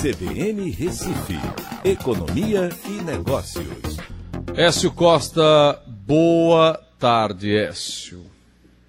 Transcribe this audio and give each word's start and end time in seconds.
CBN 0.00 0.70
Recife, 0.70 1.38
Economia 1.84 2.68
e 2.84 3.02
Negócios. 3.02 3.96
Écio 4.56 4.90
Costa, 4.92 5.80
boa 5.86 6.80
tarde, 6.98 7.54
Écio. 7.54 8.26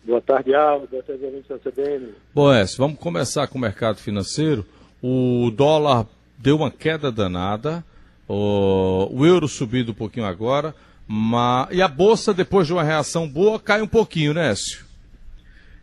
Boa 0.04 0.20
tarde, 0.20 0.56
Aldo. 0.56 0.88
Boa 0.88 1.04
tarde, 1.04 1.24
ouvintes 1.26 1.48
da 1.48 1.60
CBN. 1.60 2.08
Bom, 2.34 2.52
Écio, 2.52 2.78
vamos 2.80 2.98
começar 2.98 3.48
com 3.48 3.58
o 3.60 3.62
mercado 3.62 3.98
financeiro. 3.98 4.66
O 5.02 5.52
dólar 5.56 6.08
deu 6.40 6.58
uma 6.58 6.72
queda 6.72 7.12
danada, 7.12 7.86
o, 8.28 9.08
o 9.12 9.26
euro 9.26 9.48
subindo 9.48 9.92
um 9.92 9.96
pouquinho 9.96 10.26
agora, 10.26 10.74
mas... 11.08 11.68
e 11.72 11.84
a 11.84 11.88
bolsa, 11.88 12.34
depois 12.34 12.66
de 12.66 12.74
uma 12.74 12.84
reação 12.84 13.28
boa, 13.28 13.60
cai 13.60 13.82
um 13.82 13.88
pouquinho, 13.88 14.34
né, 14.34 14.52
Écio? 14.52 14.85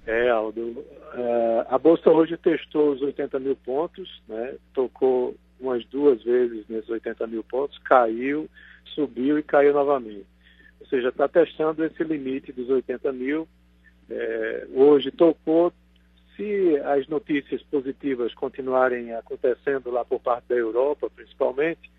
É, 0.07 0.31
Aldo. 0.31 0.61
Uh, 0.61 1.65
a 1.69 1.79
Bolsa 1.79 2.11
hoje 2.11 2.37
testou 2.37 2.93
os 2.93 3.03
80 3.03 3.39
mil 3.39 3.55
pontos, 3.57 4.21
né? 4.29 4.57
tocou 4.75 5.37
umas 5.61 5.85
duas 5.87 6.23
vezes 6.25 6.67
nesses 6.69 6.91
80 6.91 7.27
mil 7.29 7.45
pontos, 7.45 7.79
caiu, 7.79 8.49
subiu 8.85 9.39
e 9.39 9.43
caiu 9.43 9.73
novamente. 9.73 10.27
Ou 10.81 10.87
seja, 10.89 11.09
está 11.09 11.29
testando 11.29 11.85
esse 11.85 12.03
limite 12.03 12.53
dos 12.53 12.69
80 12.69 13.13
mil. 13.13 13.47
É, 14.11 14.67
hoje 14.75 15.11
tocou. 15.11 15.73
Se 16.37 16.77
as 16.79 17.07
notícias 17.09 17.63
positivas 17.65 18.35
continuarem 18.35 19.13
acontecendo 19.15 19.91
lá 19.91 20.03
por 20.03 20.19
parte 20.19 20.49
da 20.49 20.57
Europa, 20.57 21.11
principalmente, 21.15 21.91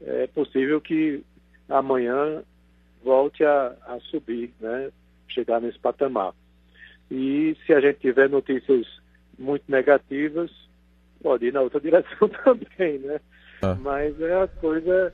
é 0.00 0.28
possível 0.28 0.80
que 0.80 1.22
amanhã 1.68 2.42
volte 3.02 3.44
a, 3.44 3.76
a 3.86 3.98
subir, 4.00 4.52
né? 4.60 4.90
chegar 5.28 5.60
nesse 5.60 5.78
patamar. 5.78 6.32
E 7.10 7.56
se 7.66 7.72
a 7.72 7.80
gente 7.80 8.00
tiver 8.00 8.28
notícias 8.28 8.86
muito 9.38 9.64
negativas, 9.68 10.50
pode 11.22 11.46
ir 11.46 11.52
na 11.52 11.62
outra 11.62 11.80
direção 11.80 12.28
também, 12.28 12.98
né? 12.98 13.20
Ah. 13.62 13.74
Mas 13.74 14.20
é 14.20 14.42
a 14.42 14.46
coisa 14.46 15.12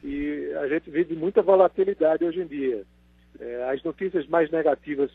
que 0.00 0.52
a 0.60 0.68
gente 0.68 0.90
vive 0.90 1.14
muita 1.14 1.42
volatilidade 1.42 2.24
hoje 2.24 2.40
em 2.40 2.46
dia. 2.46 2.84
É, 3.40 3.70
as 3.70 3.82
notícias 3.82 4.26
mais 4.26 4.50
negativas 4.50 5.10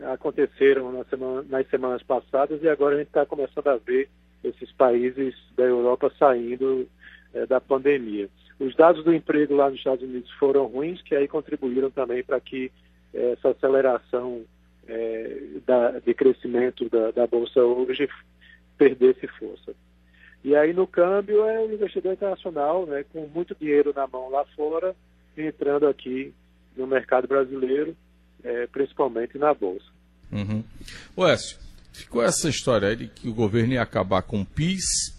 aconteceram 0.00 0.92
na 0.92 1.04
semana, 1.04 1.44
nas 1.48 1.68
semanas 1.68 2.02
passadas 2.02 2.62
e 2.62 2.68
agora 2.68 2.96
a 2.96 2.98
gente 2.98 3.08
está 3.08 3.24
começando 3.24 3.68
a 3.68 3.76
ver 3.76 4.08
esses 4.42 4.70
países 4.72 5.34
da 5.56 5.64
Europa 5.64 6.12
saindo 6.18 6.88
é, 7.32 7.46
da 7.46 7.60
pandemia. 7.60 8.28
Os 8.58 8.74
dados 8.76 9.04
do 9.04 9.14
emprego 9.14 9.54
lá 9.54 9.68
nos 9.68 9.78
Estados 9.78 10.04
Unidos 10.04 10.30
foram 10.32 10.66
ruins, 10.66 11.02
que 11.02 11.14
aí 11.14 11.26
contribuíram 11.26 11.90
também 11.90 12.22
para 12.22 12.40
que 12.40 12.70
é, 13.12 13.32
essa 13.32 13.50
aceleração 13.50 14.44
é, 14.88 15.40
da, 15.66 15.98
de 15.98 16.14
crescimento 16.14 16.88
da, 16.88 17.10
da, 17.10 17.26
Bolsa 17.26 17.60
hoje 17.60 18.08
perdesse 18.76 19.26
força. 19.38 19.74
E 20.42 20.54
aí 20.54 20.72
no 20.72 20.86
câmbio 20.86 21.44
é 21.44 21.60
o 21.60 21.72
investidor 21.72 22.12
internacional, 22.12 22.86
né, 22.86 23.04
com 23.12 23.26
muito 23.26 23.56
dinheiro 23.58 23.92
na 23.94 24.06
mão 24.06 24.30
lá 24.30 24.44
fora, 24.56 24.94
entrando 25.36 25.86
aqui 25.86 26.34
no 26.76 26.86
mercado 26.86 27.26
brasileiro, 27.26 27.96
é, 28.42 28.66
principalmente 28.66 29.38
na 29.38 29.54
Bolsa. 29.54 29.86
Uhum. 30.30 30.64
Écio, 31.26 31.58
ficou 31.92 32.22
essa 32.22 32.48
história 32.48 32.88
aí 32.88 32.96
de 32.96 33.08
que 33.08 33.28
o 33.28 33.34
governo 33.34 33.74
ia 33.74 33.82
acabar 33.82 34.22
com 34.22 34.40
o 34.40 34.46
PIS 34.46 35.13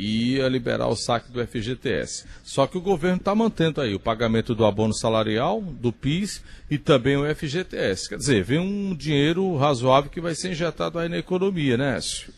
e 0.00 0.36
ia 0.36 0.48
liberar 0.48 0.88
o 0.88 0.96
saque 0.96 1.30
do 1.30 1.46
FGTS. 1.46 2.26
Só 2.42 2.66
que 2.66 2.78
o 2.78 2.80
governo 2.80 3.18
está 3.18 3.34
mantendo 3.34 3.82
aí 3.82 3.94
o 3.94 4.00
pagamento 4.00 4.54
do 4.54 4.64
abono 4.64 4.94
salarial, 4.94 5.60
do 5.60 5.92
PIS 5.92 6.42
e 6.70 6.78
também 6.78 7.18
o 7.18 7.34
FGTS. 7.34 8.08
Quer 8.08 8.16
dizer, 8.16 8.42
vem 8.42 8.58
um 8.58 8.96
dinheiro 8.96 9.54
razoável 9.56 10.10
que 10.10 10.20
vai 10.20 10.34
ser 10.34 10.52
injetado 10.52 10.98
aí 10.98 11.08
na 11.10 11.18
economia, 11.18 11.76
né, 11.76 11.98
Écio? 11.98 12.32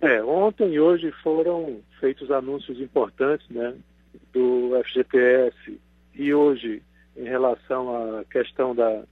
É, 0.00 0.20
ontem 0.22 0.72
e 0.72 0.80
hoje 0.80 1.12
foram 1.22 1.80
feitos 2.00 2.28
anúncios 2.30 2.80
importantes, 2.80 3.48
né, 3.48 3.74
do 4.32 4.72
FGTS 4.84 5.80
e 6.14 6.34
hoje 6.34 6.82
em 7.16 7.24
relação 7.24 8.18
à 8.18 8.24
questão 8.24 8.74
da, 8.74 9.02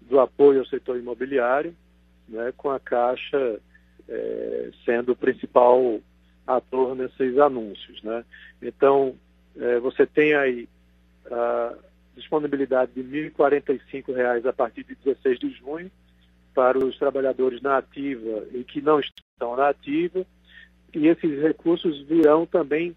do 0.00 0.18
apoio 0.18 0.60
ao 0.60 0.66
setor 0.66 0.96
imobiliário, 0.96 1.74
né, 2.26 2.52
com 2.56 2.70
a 2.70 2.80
Caixa 2.80 3.60
é, 4.08 4.70
sendo 4.84 5.12
o 5.12 5.16
principal 5.16 6.00
ator 6.46 6.94
nesses 6.94 7.38
anúncios. 7.38 8.02
Né? 8.02 8.24
Então, 8.62 9.14
é, 9.56 9.78
você 9.80 10.06
tem 10.06 10.34
aí 10.34 10.68
a 11.30 11.74
disponibilidade 12.14 12.92
de 12.92 13.02
R$ 13.02 13.30
1.045 13.30 14.46
a 14.46 14.52
partir 14.52 14.84
de 14.84 14.94
16 15.04 15.38
de 15.38 15.50
junho 15.50 15.90
para 16.54 16.78
os 16.78 16.98
trabalhadores 16.98 17.60
na 17.60 17.78
ativa 17.78 18.46
e 18.52 18.64
que 18.64 18.80
não 18.80 18.98
estão 18.98 19.56
na 19.56 19.68
ativa, 19.68 20.24
e 20.94 21.08
esses 21.08 21.42
recursos 21.42 22.00
virão 22.06 22.46
também 22.46 22.96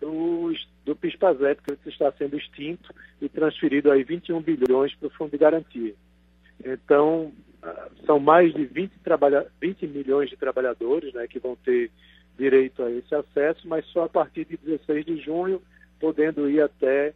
do, 0.00 0.52
do 0.84 0.96
PIS-PASEP, 0.96 1.60
que 1.62 1.88
está 1.90 2.10
sendo 2.12 2.36
extinto 2.36 2.94
e 3.20 3.28
transferido 3.28 3.90
aí 3.90 4.02
21 4.02 4.40
bilhões 4.40 4.94
para 4.94 5.08
o 5.08 5.10
Fundo 5.10 5.32
de 5.32 5.38
Garantia. 5.38 5.94
Então, 6.64 7.32
são 8.06 8.18
mais 8.18 8.52
de 8.54 8.64
20, 8.64 8.92
trabalha 9.02 9.46
20 9.60 9.86
milhões 9.86 10.30
de 10.30 10.36
trabalhadores 10.36 11.12
né, 11.12 11.26
que 11.26 11.38
vão 11.38 11.56
ter 11.56 11.90
direito 12.36 12.82
a 12.82 12.90
esse 12.90 13.14
acesso, 13.14 13.66
mas 13.66 13.84
só 13.86 14.04
a 14.04 14.08
partir 14.08 14.44
de 14.44 14.56
16 14.56 15.04
de 15.04 15.16
junho, 15.18 15.62
podendo 16.00 16.48
ir 16.50 16.60
até 16.60 17.12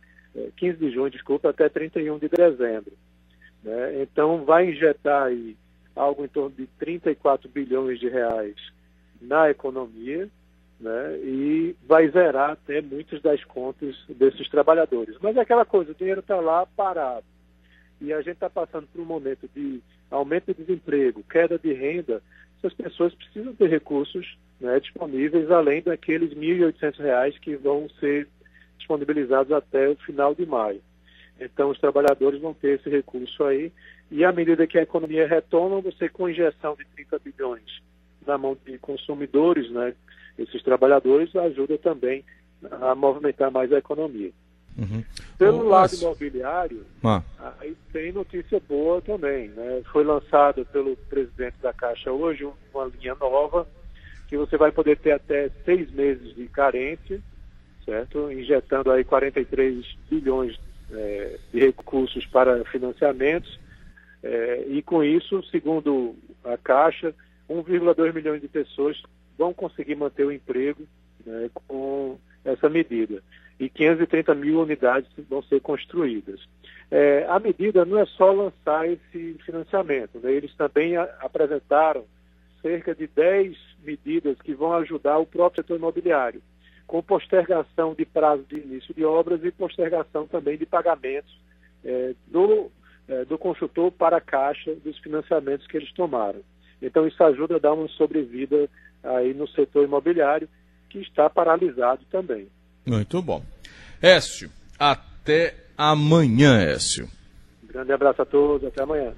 15 0.56 0.72
eh, 0.72 0.72
de 0.78 0.94
junho, 0.94 1.10
desculpa, 1.10 1.50
até 1.50 1.68
31 1.68 2.18
de 2.18 2.28
dezembro. 2.28 2.92
Né? 3.62 4.02
Então 4.02 4.44
vai 4.44 4.70
injetar 4.70 5.24
aí 5.24 5.56
algo 5.94 6.24
em 6.24 6.28
torno 6.28 6.54
de 6.54 6.66
34 6.78 7.48
bilhões 7.48 7.98
de 7.98 8.08
reais 8.08 8.54
na 9.20 9.50
economia, 9.50 10.28
né? 10.78 11.18
E 11.18 11.74
vai 11.86 12.08
zerar 12.08 12.50
até 12.50 12.80
muitas 12.80 13.20
das 13.20 13.42
contas 13.44 13.96
desses 14.08 14.48
trabalhadores. 14.48 15.16
Mas 15.20 15.36
é 15.36 15.40
aquela 15.40 15.64
coisa, 15.64 15.90
o 15.90 15.94
dinheiro 15.94 16.20
está 16.20 16.36
lá 16.36 16.64
parado. 16.64 17.26
E 18.00 18.12
a 18.12 18.18
gente 18.18 18.34
está 18.34 18.48
passando 18.48 18.86
por 18.86 19.00
um 19.00 19.04
momento 19.04 19.48
de 19.52 19.82
aumento 20.08 20.54
de 20.54 20.62
desemprego, 20.62 21.24
queda 21.24 21.58
de 21.58 21.72
renda, 21.72 22.22
essas 22.58 22.72
pessoas 22.74 23.12
precisam 23.14 23.54
ter 23.54 23.68
recursos 23.68 24.38
né, 24.60 24.80
disponíveis, 24.80 25.50
além 25.50 25.82
daqueles 25.82 26.30
R$ 26.32 26.36
1.800 26.36 27.38
que 27.40 27.56
vão 27.56 27.88
ser 28.00 28.28
disponibilizados 28.76 29.52
até 29.52 29.88
o 29.88 29.96
final 29.96 30.34
de 30.34 30.44
maio. 30.46 30.80
Então, 31.40 31.70
os 31.70 31.78
trabalhadores 31.78 32.40
vão 32.40 32.52
ter 32.52 32.78
esse 32.78 32.90
recurso 32.90 33.44
aí, 33.44 33.72
e 34.10 34.24
à 34.24 34.32
medida 34.32 34.66
que 34.66 34.78
a 34.78 34.82
economia 34.82 35.26
retoma, 35.28 35.80
você 35.80 36.08
com 36.08 36.28
injeção 36.28 36.74
de 36.74 36.84
30 36.96 37.18
bilhões 37.20 37.82
na 38.26 38.36
mão 38.36 38.56
de 38.66 38.78
consumidores, 38.78 39.70
né, 39.70 39.94
esses 40.38 40.62
trabalhadores, 40.62 41.34
ajuda 41.36 41.78
também 41.78 42.24
a 42.80 42.94
movimentar 42.94 43.50
mais 43.50 43.72
a 43.72 43.78
economia. 43.78 44.32
Uhum. 44.76 45.02
Pelo 45.36 45.68
lado 45.68 45.90
mas... 45.90 46.02
imobiliário, 46.02 46.84
ah. 47.02 47.22
aí 47.58 47.76
tem 47.92 48.12
notícia 48.12 48.60
boa 48.68 49.02
também. 49.02 49.48
Né? 49.48 49.82
Foi 49.92 50.04
lançada 50.04 50.64
pelo 50.66 50.96
presidente 50.96 51.56
da 51.60 51.72
Caixa 51.72 52.12
hoje 52.12 52.48
uma 52.72 52.84
linha 52.84 53.16
nova 53.16 53.66
que 54.28 54.36
você 54.36 54.56
vai 54.56 54.70
poder 54.70 54.98
ter 54.98 55.12
até 55.12 55.50
seis 55.64 55.90
meses 55.90 56.34
de 56.34 56.46
carência, 56.48 57.20
certo? 57.84 58.30
Injetando 58.30 58.90
aí 58.90 59.02
43 59.02 59.84
bilhões 60.10 60.58
é, 60.92 61.38
de 61.52 61.60
recursos 61.60 62.26
para 62.26 62.64
financiamentos. 62.66 63.58
É, 64.22 64.64
e 64.68 64.82
com 64.82 65.02
isso, 65.02 65.42
segundo 65.44 66.14
a 66.44 66.56
Caixa, 66.56 67.14
1,2 67.48 68.14
milhões 68.14 68.40
de 68.40 68.48
pessoas 68.48 69.00
vão 69.36 69.54
conseguir 69.54 69.94
manter 69.94 70.24
o 70.24 70.32
emprego 70.32 70.82
né, 71.24 71.50
com 71.66 72.18
essa 72.44 72.68
medida 72.68 73.22
e 73.58 73.68
530 73.68 74.34
mil 74.34 74.60
unidades 74.60 75.10
vão 75.28 75.42
ser 75.42 75.60
construídas. 75.60 76.40
É, 76.90 77.26
a 77.28 77.38
medida 77.38 77.84
não 77.84 77.98
é 77.98 78.06
só 78.06 78.30
lançar 78.30 78.88
esse 78.88 79.36
financiamento, 79.44 80.18
né? 80.20 80.32
eles 80.32 80.54
também 80.54 80.96
a, 80.96 81.02
apresentaram 81.20 82.04
cerca 82.62 82.94
de 82.94 83.06
10 83.08 83.56
medidas 83.82 84.36
que 84.42 84.54
vão 84.54 84.72
ajudar 84.74 85.18
o 85.18 85.26
próprio 85.26 85.62
setor 85.62 85.76
imobiliário, 85.76 86.42
com 86.86 87.02
postergação 87.02 87.94
de 87.94 88.04
prazo 88.04 88.44
de 88.48 88.56
início 88.56 88.94
de 88.94 89.04
obras 89.04 89.42
e 89.44 89.50
postergação 89.50 90.26
também 90.26 90.56
de 90.56 90.66
pagamentos 90.66 91.38
é, 91.84 92.14
do, 92.26 92.70
é, 93.06 93.24
do 93.24 93.38
construtor 93.38 93.92
para 93.92 94.16
a 94.16 94.20
caixa 94.20 94.74
dos 94.76 94.98
financiamentos 94.98 95.66
que 95.66 95.76
eles 95.76 95.92
tomaram. 95.92 96.40
Então 96.80 97.06
isso 97.06 97.22
ajuda 97.22 97.56
a 97.56 97.58
dar 97.58 97.72
uma 97.72 97.88
sobrevida 97.88 98.68
aí 99.02 99.34
no 99.34 99.48
setor 99.48 99.84
imobiliário, 99.84 100.48
que 100.88 100.98
está 101.00 101.28
paralisado 101.28 102.04
também. 102.10 102.48
Muito 102.86 103.20
bom. 103.22 103.42
Écio, 104.00 104.50
até 104.78 105.54
amanhã, 105.76 106.58
Écio. 106.60 107.08
Um 107.62 107.66
grande 107.66 107.92
abraço 107.92 108.22
a 108.22 108.24
todos, 108.24 108.66
até 108.66 108.82
amanhã. 108.82 109.12